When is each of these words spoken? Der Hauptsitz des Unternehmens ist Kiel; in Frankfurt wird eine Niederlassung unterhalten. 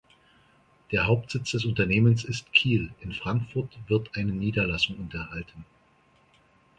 Der 0.91 1.05
Hauptsitz 1.05 1.51
des 1.51 1.63
Unternehmens 1.63 2.23
ist 2.23 2.51
Kiel; 2.53 2.91
in 3.01 3.11
Frankfurt 3.11 3.77
wird 3.85 4.09
eine 4.17 4.31
Niederlassung 4.31 4.97
unterhalten. 4.97 5.63